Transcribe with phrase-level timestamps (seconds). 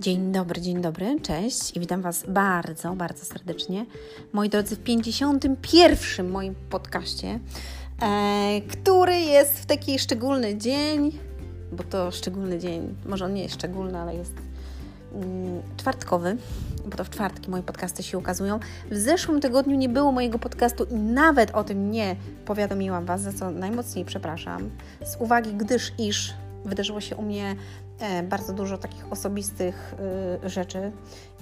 [0.00, 3.86] Dzień dobry, dzień dobry, cześć i witam Was bardzo, bardzo serdecznie,
[4.32, 6.28] moi drodzy, w 51.
[6.30, 7.40] moim podcaście,
[8.02, 11.18] e, który jest w taki szczególny dzień,
[11.72, 14.34] bo to szczególny dzień, może on nie jest szczególny, ale jest
[15.14, 16.36] mm, czwartkowy,
[16.86, 18.60] bo to w czwartki moje podcasty się ukazują.
[18.90, 23.32] W zeszłym tygodniu nie było mojego podcastu i nawet o tym nie powiadomiłam Was, za
[23.32, 24.70] co najmocniej przepraszam,
[25.04, 26.34] z uwagi, gdyż iż
[26.68, 27.56] wydarzyło się u mnie
[28.00, 29.94] e, bardzo dużo takich osobistych
[30.44, 30.92] y, rzeczy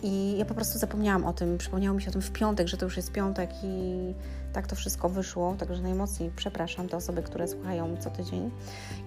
[0.03, 1.59] i ja po prostu zapomniałam o tym.
[1.59, 4.15] Przypomniało mi się o tym w piątek, że to już jest piątek i
[4.53, 8.51] tak to wszystko wyszło, także najmocniej przepraszam te osoby, które słuchają co tydzień.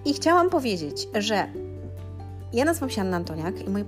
[0.04, 1.48] I chciałam powiedzieć, że
[2.52, 3.84] ja nazywam się Anna Antoniak i moje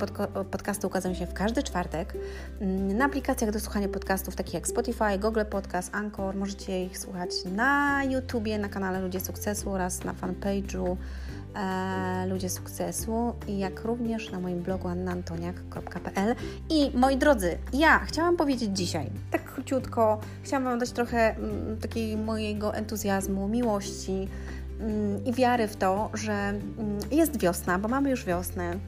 [0.50, 2.14] podcasty ukazują się w każdy czwartek
[2.60, 6.36] mm, na aplikacjach do słuchania podcastów takich jak Spotify, Google Podcast, Anchor.
[6.36, 10.96] Możecie ich słuchać na YouTubie, na kanale Ludzie Sukcesu oraz na fanpage'u e,
[12.28, 16.34] Ludzie Sukcesu, jak również na moim blogu annantoniak.pl.
[16.70, 22.22] I moi drodzy, ja chciałam powiedzieć dzisiaj, tak króciutko, chciałam Wam dać trochę mm, takiego
[22.22, 24.28] mojego entuzjazmu, miłości
[24.80, 26.60] mm, i wiary w to, że mm,
[27.10, 28.78] jest wiosna, bo mamy już wiosnę,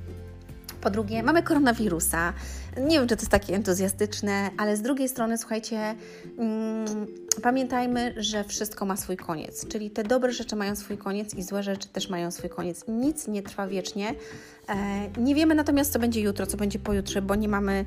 [0.85, 2.33] po drugie, mamy koronawirusa.
[2.81, 5.95] Nie wiem, czy to jest takie entuzjastyczne, ale z drugiej strony, słuchajcie,
[6.39, 7.07] mm,
[7.43, 9.69] pamiętajmy, że wszystko ma swój koniec.
[9.69, 12.85] Czyli te dobre rzeczy mają swój koniec i złe rzeczy też mają swój koniec.
[12.89, 14.15] Nic nie trwa wiecznie.
[14.69, 14.75] E,
[15.21, 17.85] nie wiemy natomiast, co będzie jutro, co będzie pojutrze, bo nie mamy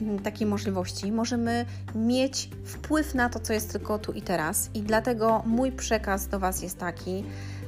[0.00, 1.12] mm, takiej możliwości.
[1.12, 4.70] Możemy mieć wpływ na to, co jest tylko tu i teraz.
[4.74, 7.24] I dlatego mój przekaz do Was jest taki,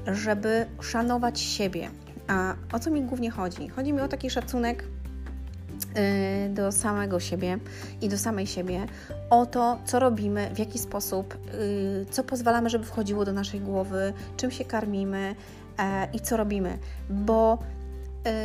[0.06, 1.90] żeby szanować siebie,
[2.28, 3.68] a o co mi głównie chodzi?
[3.68, 7.58] Chodzi mi o taki szacunek y, do samego siebie
[8.00, 8.86] i do samej siebie,
[9.30, 14.12] o to, co robimy, w jaki sposób, y, co pozwalamy, żeby wchodziło do naszej głowy,
[14.36, 15.34] czym się karmimy
[15.78, 16.78] e, i co robimy,
[17.10, 17.58] bo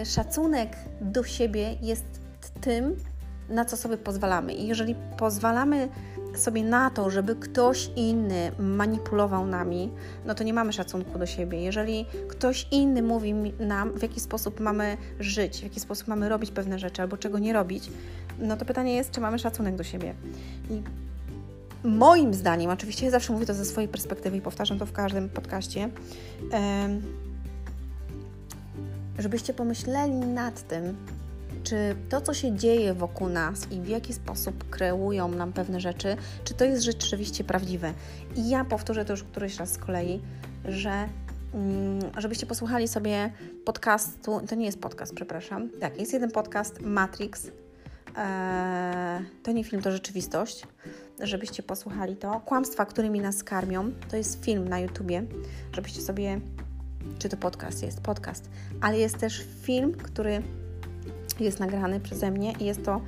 [0.01, 2.05] y, szacunek do siebie jest
[2.61, 2.95] tym,
[3.49, 4.53] na co sobie pozwalamy.
[4.53, 5.89] I jeżeli pozwalamy
[6.35, 9.91] sobie na to, żeby ktoś inny manipulował nami,
[10.25, 11.61] no to nie mamy szacunku do siebie.
[11.61, 16.51] Jeżeli ktoś inny mówi nam, w jaki sposób mamy żyć, w jaki sposób mamy robić
[16.51, 17.91] pewne rzeczy albo czego nie robić,
[18.39, 20.13] no to pytanie jest, czy mamy szacunek do siebie.
[20.69, 20.81] I
[21.87, 25.29] moim zdaniem, oczywiście ja zawsze mówię to ze swojej perspektywy i powtarzam to w każdym
[25.29, 25.89] podcaście,
[29.19, 30.95] żebyście pomyśleli nad tym,
[31.63, 36.17] czy to, co się dzieje wokół nas i w jaki sposób kreują nam pewne rzeczy,
[36.43, 37.93] czy to jest rzeczywiście prawdziwe.
[38.35, 40.21] I ja powtórzę to już któryś raz z kolei,
[40.65, 41.09] że
[41.53, 43.31] mm, żebyście posłuchali sobie
[43.65, 47.47] podcastu, to nie jest podcast, przepraszam, tak, jest jeden podcast, Matrix,
[48.15, 50.67] eee, to nie film, to rzeczywistość,
[51.19, 52.39] żebyście posłuchali to.
[52.39, 55.23] Kłamstwa, którymi nas karmią, to jest film na YouTubie,
[55.71, 56.39] żebyście sobie,
[57.19, 58.49] czy to podcast jest, podcast,
[58.81, 60.43] ale jest też film, który
[61.39, 63.01] jest nagrany przeze mnie i jest to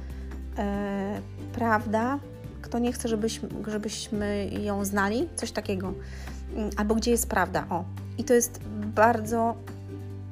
[0.57, 1.21] e,
[1.53, 2.19] prawda.
[2.61, 5.93] Kto nie chce, żebyśmy, żebyśmy ją znali, coś takiego.
[6.55, 7.83] Mm, albo gdzie jest prawda, o.
[8.17, 8.59] I to jest
[8.95, 9.55] bardzo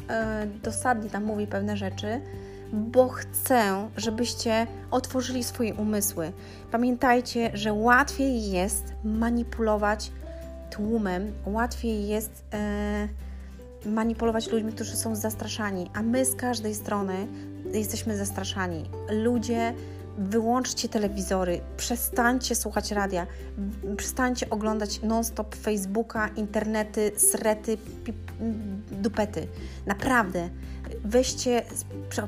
[0.09, 2.21] e, dosadnie tam mówi pewne rzeczy,
[2.73, 6.31] bo chcę, żebyście otworzyli swoje umysły.
[6.71, 10.11] Pamiętajcie, że łatwiej jest manipulować
[10.71, 13.07] tłumem, łatwiej jest e,
[13.85, 17.27] manipulować ludźmi, którzy są zastraszani, a my z każdej strony
[17.79, 18.89] jesteśmy zastraszani.
[19.09, 19.73] Ludzie,
[20.17, 23.27] wyłączcie telewizory, przestańcie słuchać radia,
[23.97, 27.77] przestańcie oglądać non-stop Facebooka, internety, srety,
[28.91, 29.47] dupety.
[29.85, 30.49] Naprawdę.
[31.05, 31.63] Weźcie,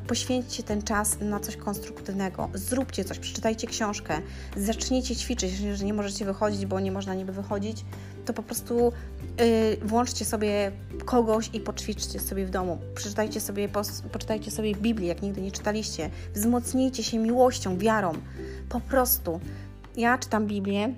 [0.08, 2.50] poświęćcie ten czas na coś konstruktywnego.
[2.54, 4.22] Zróbcie coś, przeczytajcie książkę,
[4.58, 7.86] zacznijcie ćwiczyć, jeżeli nie możecie wychodzić, bo nie można niby wychodzić,
[8.26, 8.92] to po prostu
[9.38, 10.72] yy, włączcie sobie
[11.06, 12.78] kogoś i poćwiczcie sobie w domu.
[12.96, 13.70] Przeczytajcie sobie,
[14.12, 16.10] poczytajcie sobie Biblię, jak nigdy nie czytaliście.
[16.34, 18.14] Wzmocnijcie się miłością, wiarą.
[18.70, 19.40] Po prostu.
[19.98, 20.94] Ja czytam Biblię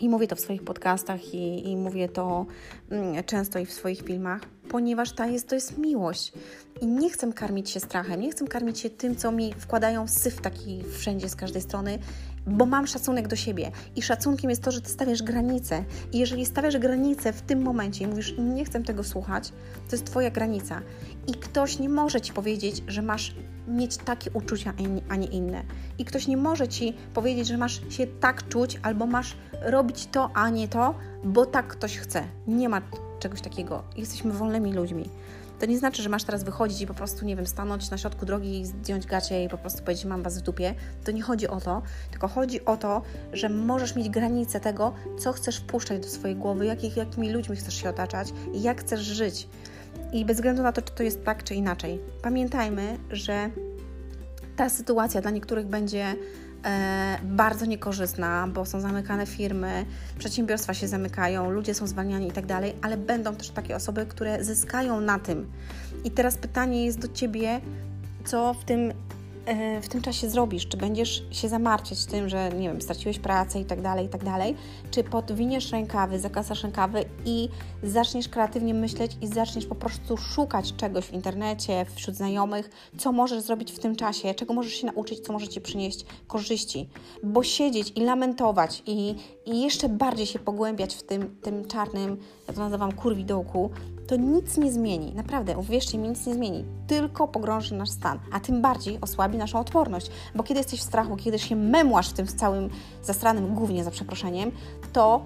[0.00, 2.46] i mówię to w swoich podcastach i, i mówię to
[2.90, 4.40] mm, często i w swoich filmach,
[4.74, 6.32] ponieważ ta jest, to jest miłość.
[6.80, 10.40] I nie chcę karmić się strachem, nie chcę karmić się tym, co mi wkładają syf
[10.40, 11.98] taki wszędzie z każdej strony
[12.46, 13.70] bo mam szacunek do siebie.
[13.96, 15.84] I szacunkiem jest to, że ty stawiasz granice.
[16.12, 19.52] I jeżeli stawiasz granice w tym momencie i mówisz, nie chcę tego słuchać,
[19.88, 20.80] to jest Twoja granica.
[21.26, 23.34] I ktoś nie może ci powiedzieć, że masz
[23.68, 24.72] mieć takie uczucia,
[25.08, 25.62] a nie inne.
[25.98, 30.30] I ktoś nie może ci powiedzieć, że masz się tak czuć, albo masz robić to,
[30.34, 30.94] a nie to,
[31.24, 32.24] bo tak ktoś chce.
[32.46, 32.82] Nie ma
[33.18, 33.82] czegoś takiego.
[33.96, 35.10] Jesteśmy wolnymi ludźmi.
[35.60, 38.26] To nie znaczy, że masz teraz wychodzić i po prostu, nie wiem, stanąć na środku
[38.26, 40.74] drogi i zdjąć gacie i po prostu powiedzieć, mam was w dupie.
[41.04, 43.02] To nie chodzi o to, tylko chodzi o to,
[43.32, 47.82] że możesz mieć granice tego, co chcesz wpuszczać do swojej głowy, jakich, jakimi ludźmi chcesz
[47.82, 49.48] się otaczać i jak chcesz żyć.
[50.12, 52.00] I bez względu na to, czy to jest tak, czy inaczej.
[52.22, 53.50] Pamiętajmy, że
[54.56, 56.16] ta sytuacja dla niektórych będzie
[57.22, 59.86] bardzo niekorzystna, bo są zamykane firmy,
[60.18, 62.46] przedsiębiorstwa się zamykają, ludzie są zwalniani i tak
[62.82, 65.50] ale będą też takie osoby, które zyskają na tym.
[66.04, 67.60] I teraz pytanie jest do Ciebie,
[68.24, 69.13] co w tym E,
[69.82, 70.68] w tym czasie zrobisz?
[70.68, 74.24] Czy będziesz się zamartwiać tym, że nie wiem, straciłeś pracę i tak dalej, i tak
[74.24, 74.56] dalej?
[74.90, 77.48] Czy podwiniesz rękawy, zakasasz rękawy i
[77.82, 83.40] zaczniesz kreatywnie myśleć i zaczniesz po prostu szukać czegoś w internecie, wśród znajomych, co możesz
[83.40, 86.88] zrobić w tym czasie, czego możesz się nauczyć, co może Ci przynieść korzyści?
[87.22, 89.14] Bo siedzieć i lamentować i,
[89.46, 92.16] i jeszcze bardziej się pogłębiać w tym, tym czarnym,
[92.48, 93.70] ja to nazywam kurwidołku,
[94.06, 95.14] to nic nie zmieni.
[95.14, 96.64] Naprawdę, uwierzcie mi, nic nie zmieni.
[96.86, 100.10] Tylko pogrąży nasz stan, a tym bardziej osłabi naszą odporność.
[100.34, 102.70] Bo kiedy jesteś w strachu, kiedy się memłasz w tym całym
[103.02, 104.50] zasranym głównie za przeproszeniem,
[104.92, 105.22] to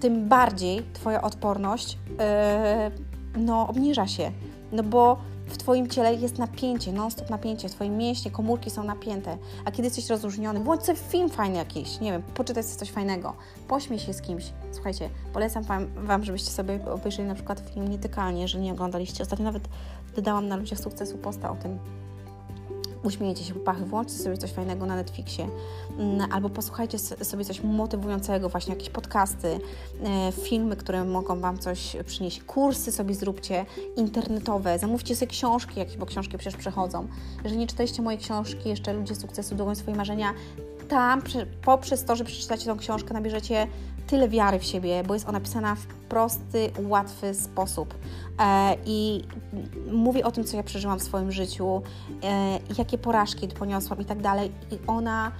[0.00, 4.32] tym bardziej Twoja odporność yy, no, obniża się.
[4.72, 5.18] No bo
[5.50, 10.08] w Twoim ciele jest napięcie, non-stop napięcie, Twoje mięśnie, komórki są napięte, a kiedy jesteś
[10.08, 13.36] rozluźniony, włącz sobie film fajny jakiś, nie wiem, poczytaj sobie coś fajnego,
[13.68, 14.52] pośmiej się z kimś.
[14.72, 19.22] Słuchajcie, polecam Wam, wam żebyście sobie obejrzeli na przykład film Nietykalnie, jeżeli nie oglądaliście.
[19.22, 19.68] Ostatnio nawet
[20.16, 21.78] dodałam na Ludziach Sukcesu posta o tym,
[23.02, 25.48] uśmiejcie się pachy, włączcie sobie coś fajnego na Netflixie
[25.98, 29.60] mm, albo posłuchajcie sobie coś motywującego, właśnie jakieś podcasty,
[30.04, 33.66] e, filmy, które mogą Wam coś przynieść, kursy sobie zróbcie
[33.96, 37.06] internetowe, zamówcie sobie książki jakieś, bo książki przecież przechodzą.
[37.44, 40.34] Jeżeli nie czytaliście mojej książki, jeszcze Ludzie Sukcesu, Długą Swoje Marzenia,
[40.88, 41.22] tam
[41.62, 43.66] poprzez to, że przeczytacie tą książkę, nabierzecie
[44.10, 47.94] tyle wiary w siebie, bo jest ona pisana w prosty, łatwy sposób.
[48.38, 49.24] E, I
[49.92, 51.82] mówię o tym, co ja przeżyłam w swoim życiu,
[52.22, 54.50] e, jakie porażki poniosłam i tak dalej.
[54.70, 55.32] I ona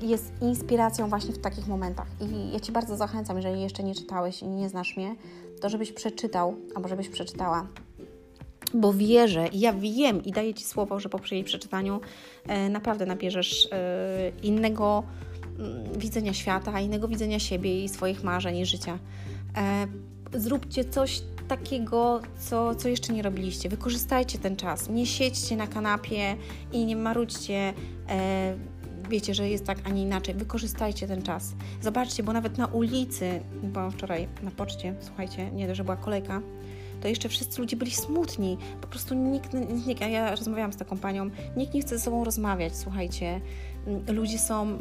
[0.00, 2.06] jest inspiracją właśnie w takich momentach.
[2.20, 5.16] I ja Ci bardzo zachęcam, jeżeli jeszcze nie czytałeś i nie znasz mnie,
[5.60, 7.66] to żebyś przeczytał albo żebyś przeczytała
[8.74, 12.00] bo wierzę ja wiem i daję Ci słowo, że po jej przeczytaniu
[12.46, 15.02] e, naprawdę nabierzesz e, innego
[15.98, 18.98] widzenia świata, innego widzenia siebie i swoich marzeń i życia.
[19.56, 19.86] E,
[20.34, 23.68] zróbcie coś takiego, co, co jeszcze nie robiliście.
[23.68, 24.88] Wykorzystajcie ten czas.
[24.88, 26.36] Nie siedźcie na kanapie
[26.72, 27.74] i nie marudźcie.
[28.08, 28.56] E,
[29.10, 30.34] wiecie, że jest tak, a nie inaczej.
[30.34, 31.54] Wykorzystajcie ten czas.
[31.80, 36.42] Zobaczcie, bo nawet na ulicy, bo wczoraj na poczcie, słuchajcie, nie dość, że była kolejka,
[37.00, 38.58] to jeszcze wszyscy ludzie byli smutni.
[38.80, 39.50] Po prostu nikt,
[39.86, 43.40] nikt, a ja rozmawiałam z taką panią, nikt nie chce ze sobą rozmawiać, słuchajcie.
[44.08, 44.78] Ludzie są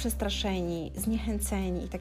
[0.00, 2.00] przestraszeni, zniechęceni i tak.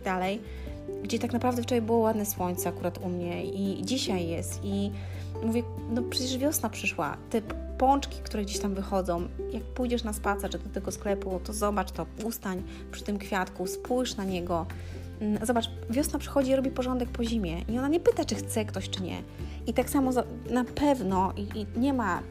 [1.03, 4.91] Gdzie tak naprawdę wczoraj było ładne słońce akurat u mnie i dzisiaj jest i
[5.45, 7.41] mówię, no przecież wiosna przyszła, te
[7.77, 11.91] pączki, które gdzieś tam wychodzą, jak pójdziesz na spacer czy do tego sklepu, to zobacz
[11.91, 14.65] to, ustań przy tym kwiatku, spójrz na niego,
[15.21, 18.65] Mm, zobacz, wiosna przychodzi i robi porządek po zimie i ona nie pyta, czy chce
[18.65, 19.21] ktoś, czy nie.
[19.67, 20.11] I tak samo
[20.49, 22.21] na pewno i, i nie ma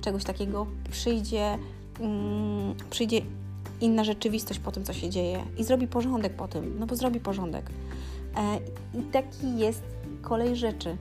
[0.00, 1.58] czegoś takiego, przyjdzie,
[2.00, 3.20] mm, przyjdzie
[3.82, 7.20] inna rzeczywistość po tym, co się dzieje i zrobi porządek po tym, no bo zrobi
[7.20, 7.70] porządek.
[8.36, 8.58] E,
[8.98, 9.82] I taki jest
[10.22, 10.96] kolej rzeczy.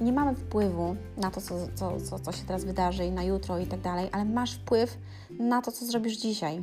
[0.00, 3.58] Nie mamy wpływu na to, co, co, co, co się teraz wydarzy i na jutro
[3.58, 4.98] i tak dalej, ale masz wpływ
[5.30, 6.62] na to, co zrobisz dzisiaj.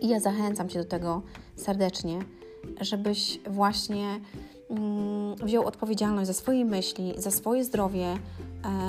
[0.00, 1.22] I ja zachęcam Cię do tego
[1.56, 2.18] serdecznie
[2.80, 4.20] żebyś właśnie
[4.70, 8.16] mm, wziął odpowiedzialność za swoje myśli, za swoje zdrowie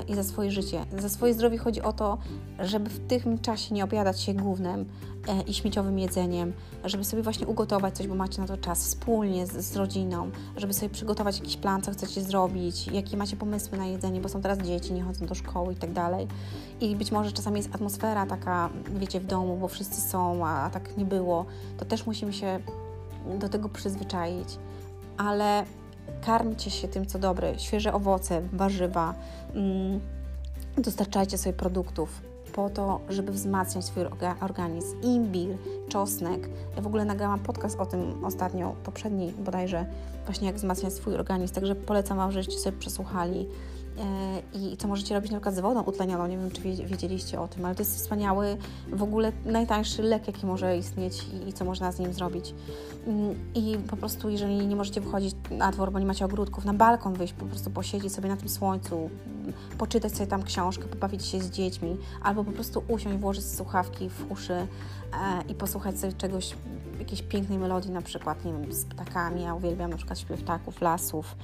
[0.08, 0.86] i za swoje życie.
[1.00, 2.18] Za swoje zdrowie chodzi o to,
[2.60, 4.86] żeby w tym czasie nie obiadać się głównym
[5.28, 6.54] e, i śmieciowym jedzeniem,
[6.86, 10.74] żeby sobie właśnie ugotować coś, bo macie na to czas wspólnie z, z rodziną, żeby
[10.74, 14.58] sobie przygotować jakiś plan, co chcecie zrobić, jakie macie pomysły na jedzenie, bo są teraz
[14.58, 16.28] dzieci, nie chodzą do szkoły i tak dalej.
[16.82, 20.70] I być może czasami jest atmosfera taka, wiecie, w domu, bo wszyscy są, a, a
[20.70, 21.46] tak nie było.
[21.78, 22.60] To też musimy się
[23.40, 24.58] do tego przyzwyczaić,
[25.18, 25.66] ale
[26.26, 29.14] karmcie się tym, co dobre, świeże owoce, warzywa,
[29.56, 30.00] mm,
[30.78, 32.22] dostarczajcie sobie produktów
[32.54, 34.04] po to, żeby wzmacniać swój
[34.42, 35.02] organizm.
[35.02, 35.58] Imbir,
[35.90, 36.50] czosnek.
[36.76, 39.86] Ja w ogóle nagrałam podcast o tym ostatnio, poprzedni bodajże,
[40.26, 43.48] właśnie jak wzmacniać swój organizm, także polecam Wam, żebyście sobie przesłuchali.
[44.00, 46.28] E, i co możecie robić na przykład z wodą utlenioną.
[46.28, 48.58] Nie wiem, czy wiedzieliście o tym, ale to jest wspaniały,
[48.88, 52.54] w ogóle najtańszy lek, jaki może istnieć i, co można z nim zrobić.
[53.08, 56.74] Mm, I po prostu, jeżeli nie możecie wychodzić na dwór, bo nie macie ogródków, na
[56.74, 61.26] balkon wyjść, po prostu posiedzieć sobie na tym słońcu, mm, poczytać sobie tam książkę, pobawić
[61.26, 64.68] się z dziećmi, albo po prostu usiąść, włożyć słuchawki w uszy e,
[65.50, 66.56] i posłuchać sobie czegoś,
[67.04, 69.42] jakiejś pięknej melodii, na przykład, nie wiem, z ptakami.
[69.42, 71.36] Ja uwielbiam na przykład śpiew ptaków, lasów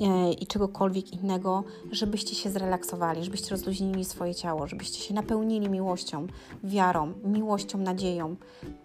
[0.00, 6.26] e, i czegokolwiek innego, żebyście się zrelaksowali, żebyście rozluźnili swoje ciało, żebyście się napełnili miłością,
[6.64, 8.36] wiarą, miłością, nadzieją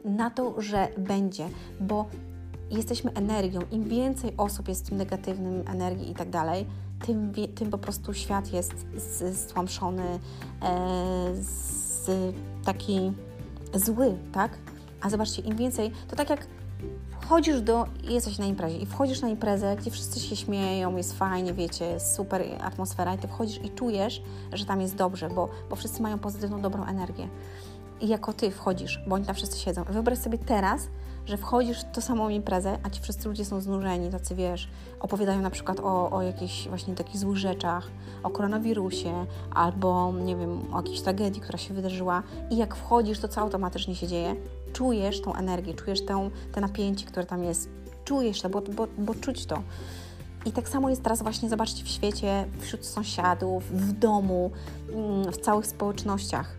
[0.05, 1.49] na to, że będzie,
[1.81, 2.05] bo
[2.69, 3.59] jesteśmy energią.
[3.71, 6.65] Im więcej osób jest w tym negatywnym energii i tak dalej,
[7.05, 8.73] tym, tym po prostu świat jest
[9.33, 10.19] stłamszony,
[10.61, 12.09] e, z
[12.65, 13.11] taki
[13.73, 14.57] zły, tak?
[15.01, 16.47] A zobaczcie, im więcej, to tak jak
[17.21, 21.53] wchodzisz do, jesteś na imprezie i wchodzisz na imprezę, gdzie wszyscy się śmieją, jest fajnie,
[21.53, 24.21] wiecie, jest super atmosfera i ty wchodzisz i czujesz,
[24.53, 27.27] że tam jest dobrze, bo, bo wszyscy mają pozytywną, dobrą energię.
[28.01, 29.83] I jako ty wchodzisz, bo oni tam wszyscy siedzą.
[29.83, 30.87] Wyobraź sobie teraz,
[31.25, 35.41] że wchodzisz w tą samą imprezę, a ci wszyscy ludzie są znużeni, tacy wiesz, opowiadają
[35.41, 37.87] na przykład o, o jakichś właśnie takich złych rzeczach,
[38.23, 43.27] o koronawirusie, albo nie wiem, o jakiejś tragedii, która się wydarzyła i jak wchodzisz, to
[43.27, 44.35] co automatycznie się dzieje?
[44.77, 47.69] Czujesz tą energię, czujesz tę, te napięcie, które tam jest,
[48.05, 49.61] czujesz to, bo, bo, bo czuć to.
[50.45, 54.51] I tak samo jest teraz właśnie, zobaczcie, w świecie, wśród sąsiadów, w domu,
[54.93, 56.57] mm, w całych społecznościach.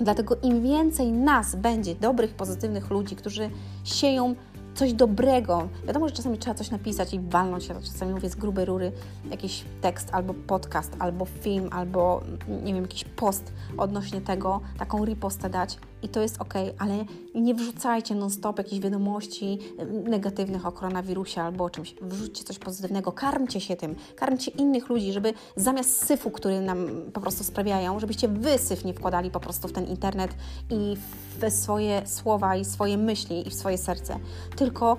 [0.00, 3.50] Dlatego im więcej nas będzie, dobrych, pozytywnych ludzi, którzy
[3.84, 4.34] sieją
[4.74, 5.68] coś dobrego.
[5.86, 8.92] Wiadomo, że czasami trzeba coś napisać i walnąć to czasami mówię z grubej rury,
[9.30, 12.20] jakiś tekst albo podcast, albo film, albo
[12.62, 17.04] nie wiem, jakiś post odnośnie tego, taką ripostę dać i to jest ok, ale
[17.34, 19.58] nie wrzucajcie non-stop jakichś wiadomości
[20.04, 21.94] negatywnych o koronawirusie albo o czymś.
[22.02, 27.20] Wrzućcie coś pozytywnego, karmcie się tym, karmcie innych ludzi, żeby zamiast syfu, który nam po
[27.20, 30.34] prostu sprawiają, żebyście wy syf nie wkładali po prostu w ten internet
[30.70, 30.96] i
[31.40, 34.18] w swoje słowa i swoje myśli i w swoje serce,
[34.56, 34.96] tylko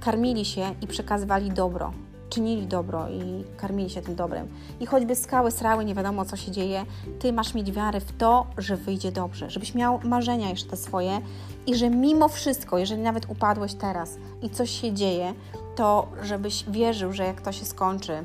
[0.00, 1.92] karmili się i przekazywali dobro
[2.32, 4.48] czynili dobro i karmili się tym dobrem.
[4.80, 6.84] I choćby skały srały, nie wiadomo co się dzieje,
[7.18, 11.20] ty masz mieć wiarę w to, że wyjdzie dobrze, żebyś miał marzenia jeszcze te swoje
[11.66, 15.34] i że mimo wszystko, jeżeli nawet upadłeś teraz i coś się dzieje,
[15.76, 18.24] to żebyś wierzył, że jak to się skończy,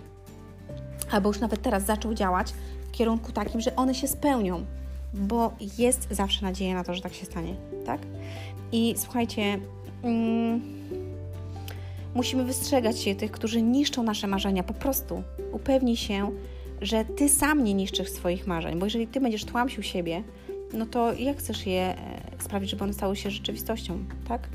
[1.12, 2.54] albo już nawet teraz zaczął działać
[2.88, 4.66] w kierunku takim, że one się spełnią,
[5.14, 8.02] bo jest zawsze nadzieja na to, że tak się stanie, tak?
[8.72, 9.60] I słuchajcie,
[10.04, 10.77] mm,
[12.18, 14.64] Musimy wystrzegać się tych, którzy niszczą nasze marzenia.
[14.64, 16.32] Po prostu upewnij się,
[16.82, 20.24] że ty sam nie niszczysz swoich marzeń, bo jeżeli ty będziesz tłamsił siebie,
[20.74, 21.98] no to jak chcesz je e,
[22.40, 24.50] sprawić, żeby one stały się rzeczywistością, tak?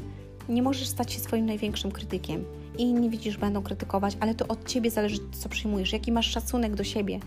[0.48, 2.44] Nie możesz stać się swoim największym krytykiem.
[2.78, 6.84] Inni widzisz, będą krytykować, ale to od ciebie zależy, co przyjmujesz, jaki masz szacunek do
[6.84, 7.20] siebie.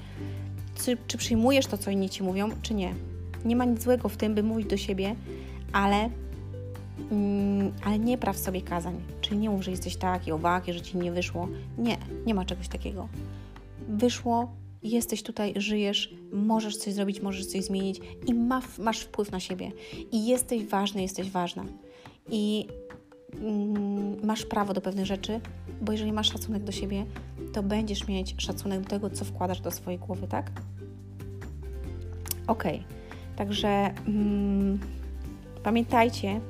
[0.85, 2.93] Czy, czy przyjmujesz to, co inni ci mówią, czy nie.
[3.45, 5.15] Nie ma nic złego w tym, by mówić do siebie,
[5.73, 6.09] ale
[7.11, 9.01] Mm, ale nie praw sobie kazań.
[9.31, 11.47] Mów, że jesteś taki, owaki, że ci nie wyszło.
[11.77, 13.07] Nie, nie ma czegoś takiego.
[13.87, 14.51] Wyszło,
[14.83, 19.71] jesteś tutaj, żyjesz, możesz coś zrobić, możesz coś zmienić i ma, masz wpływ na siebie.
[20.11, 21.65] I jesteś ważny, jesteś ważna.
[22.29, 22.67] I
[23.41, 25.41] mm, masz prawo do pewnych rzeczy,
[25.81, 27.05] bo jeżeli masz szacunek do siebie,
[27.53, 30.51] to będziesz mieć szacunek do tego, co wkładasz do swojej głowy, tak?
[32.47, 32.63] Ok,
[33.35, 34.79] także mm,
[35.63, 36.41] pamiętajcie,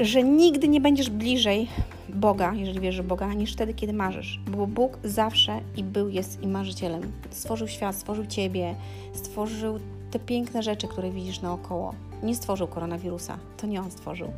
[0.00, 1.68] że nigdy nie będziesz bliżej
[2.08, 4.40] Boga, jeżeli wierzysz w Boga, niż wtedy, kiedy marzysz.
[4.46, 7.12] Bo Bóg zawsze i był, jest i marzycielem.
[7.30, 8.74] Stworzył świat, stworzył Ciebie,
[9.12, 9.78] stworzył
[10.10, 11.94] te piękne rzeczy, które widzisz naokoło.
[12.22, 14.28] Nie stworzył koronawirusa, to nie On stworzył.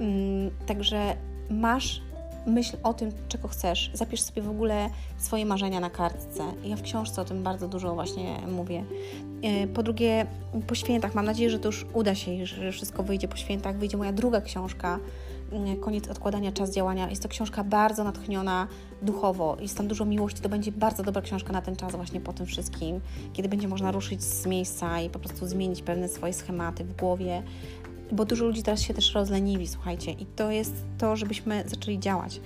[0.00, 1.16] Mm, także
[1.50, 2.00] masz
[2.46, 3.90] myśl o tym, czego chcesz.
[3.94, 6.42] Zapisz sobie w ogóle swoje marzenia na kartce.
[6.64, 8.84] Ja w książce o tym bardzo dużo właśnie mówię.
[9.42, 10.26] E, po drugie,
[10.66, 13.78] po świętach, mam nadzieję, że to już uda się, że wszystko wyjdzie po świętach.
[13.78, 14.98] Wyjdzie moja druga książka,
[15.52, 17.10] mm, Koniec odkładania, czas działania.
[17.10, 18.68] Jest to książka bardzo natchniona
[19.02, 20.40] duchowo, jest tam dużo miłości.
[20.40, 23.00] To będzie bardzo dobra książka na ten czas, właśnie po tym wszystkim,
[23.32, 27.42] kiedy będzie można ruszyć z miejsca i po prostu zmienić pewne swoje schematy w głowie,
[28.12, 32.40] bo dużo ludzi teraz się też rozleniwi, słuchajcie, i to jest to, żebyśmy zaczęli działać.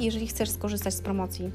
[0.00, 1.50] Jeżeli chcesz skorzystać z promocji,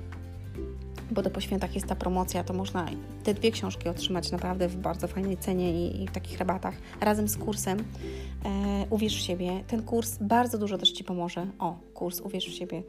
[1.11, 2.85] bo to po świętach jest ta promocja, to można
[3.23, 7.27] te dwie książki otrzymać naprawdę w bardzo fajnej cenie i, i w takich rabatach, razem
[7.27, 9.63] z kursem e, Uwierz w siebie.
[9.67, 11.47] Ten kurs bardzo dużo też Ci pomoże.
[11.59, 12.83] O, kurs Uwierz w siebie,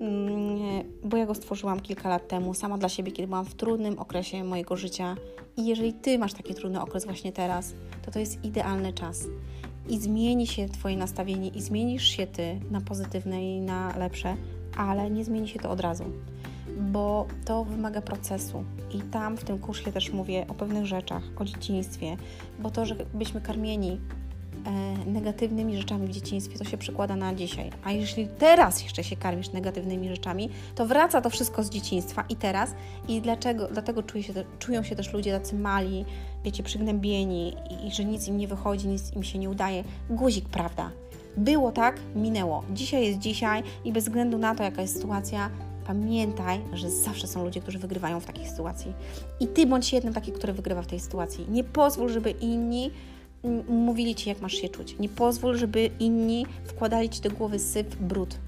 [0.00, 3.98] mm, bo ja go stworzyłam kilka lat temu, sama dla siebie, kiedy byłam w trudnym
[3.98, 5.16] okresie mojego życia.
[5.56, 9.26] I jeżeli Ty masz taki trudny okres właśnie teraz, to to jest idealny czas
[9.88, 14.36] i zmieni się Twoje nastawienie i zmienisz się Ty na pozytywne i na lepsze,
[14.76, 16.04] ale nie zmieni się to od razu,
[16.80, 18.64] bo to wymaga procesu.
[18.94, 22.16] I tam w tym kursie też mówię o pewnych rzeczach, o dzieciństwie,
[22.58, 24.00] bo to, że byśmy karmieni
[25.06, 27.70] negatywnymi rzeczami w dzieciństwie, to się przekłada na dzisiaj.
[27.84, 32.36] A jeśli teraz jeszcze się karmisz negatywnymi rzeczami, to wraca to wszystko z dzieciństwa i
[32.36, 32.74] teraz.
[33.08, 36.04] I dlaczego, dlatego czuje się, czują się też ludzie tacy mali,
[36.44, 39.84] wiecie, przygnębieni i, i że nic im nie wychodzi, nic im się nie udaje.
[40.10, 40.90] Guzik, prawda?
[41.36, 42.62] Było tak, minęło.
[42.70, 45.50] Dzisiaj jest dzisiaj i bez względu na to, jaka jest sytuacja,
[45.86, 48.92] pamiętaj, że zawsze są ludzie, którzy wygrywają w takiej sytuacji.
[49.40, 51.46] I ty bądź jednym taki, który wygrywa w tej sytuacji.
[51.48, 52.90] Nie pozwól, żeby inni
[53.68, 54.98] mówili ci, jak masz się czuć.
[54.98, 58.38] Nie pozwól, żeby inni wkładali ci do głowy syf, brud.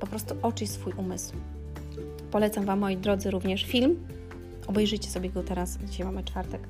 [0.00, 1.32] Po prostu oczyść swój umysł.
[2.30, 4.06] Polecam Wam, moi drodzy, również film.
[4.66, 6.60] Obejrzyjcie sobie go teraz, dzisiaj mamy czwartek.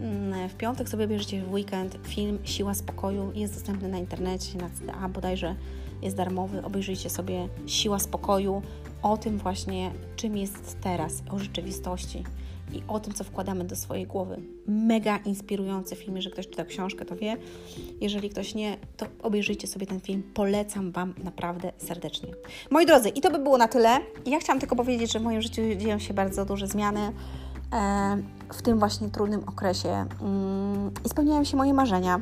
[0.00, 3.32] mm, w piątek sobie bierzecie w weekend film Siła Spokoju.
[3.34, 5.54] Jest dostępny na internecie, na CDA bodajże
[6.02, 6.62] jest darmowy.
[6.64, 8.62] Obejrzyjcie sobie Siła Spokoju
[9.02, 12.24] o tym właśnie, czym jest teraz, o rzeczywistości
[12.72, 14.36] i o tym, co wkładamy do swojej głowy.
[14.66, 17.36] Mega inspirujący film, jeżeli ktoś czytał książkę, to wie.
[18.00, 20.22] Jeżeli ktoś nie, to obejrzyjcie sobie ten film.
[20.34, 22.28] Polecam Wam naprawdę serdecznie.
[22.70, 23.98] Moi drodzy, i to by było na tyle.
[24.26, 27.12] Ja chciałam tylko powiedzieć, że w moim życiu dzieją się bardzo duże zmiany
[28.52, 32.20] w tym właśnie trudnym okresie mm, i spełniają się moje marzenia.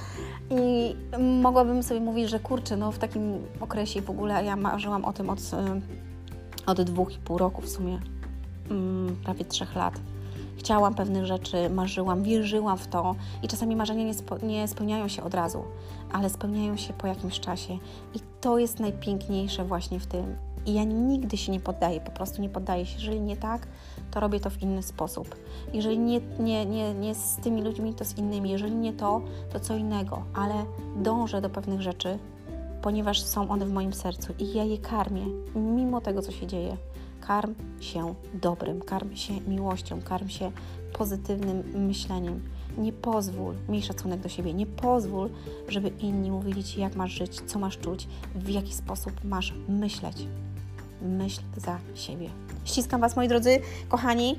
[0.50, 0.96] I
[1.42, 5.30] mogłabym sobie mówić, że kurczę, no w takim okresie w ogóle ja marzyłam o tym
[5.30, 5.80] od, e,
[6.66, 8.00] od dwóch i pół roku w sumie
[8.70, 10.00] mm, prawie trzech lat.
[10.56, 15.22] Chciałam pewnych rzeczy, marzyłam, wierzyłam w to i czasami marzenia nie, spo, nie spełniają się
[15.22, 15.64] od razu,
[16.12, 17.78] ale spełniają się po jakimś czasie
[18.14, 20.36] i to jest najpiękniejsze właśnie w tym.
[20.68, 22.94] I ja nigdy się nie poddaję, po prostu nie poddaję się.
[22.96, 23.66] Jeżeli nie tak,
[24.10, 25.36] to robię to w inny sposób.
[25.72, 28.50] Jeżeli nie, nie, nie, nie z tymi ludźmi, to z innymi.
[28.50, 29.20] Jeżeli nie to,
[29.52, 30.54] to co innego, ale
[30.96, 32.18] dążę do pewnych rzeczy,
[32.82, 36.76] ponieważ są one w moim sercu i ja je karmię, mimo tego, co się dzieje.
[37.20, 40.52] Karm się dobrym, karm się miłością, karm się
[40.92, 42.42] pozytywnym myśleniem.
[42.78, 45.30] Nie pozwól, miej szacunek do siebie, nie pozwól,
[45.68, 50.26] żeby inni mówili Ci, jak masz żyć, co masz czuć, w jaki sposób masz myśleć.
[51.02, 52.30] Myśl za siebie.
[52.64, 54.38] Ściskam Was, moi drodzy, kochani.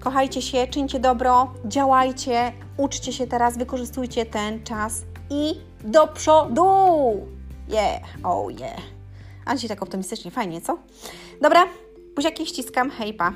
[0.00, 5.54] Kochajcie się, czyńcie dobro, działajcie, uczcie się teraz, wykorzystujcie ten czas i
[5.84, 6.66] do przodu!
[7.68, 8.80] Yeah, oh yeah.
[9.44, 10.78] A dzisiaj tak optymistycznie, fajnie, co?
[11.42, 11.64] Dobra,
[12.16, 13.32] buziaki ściskam, hejpa.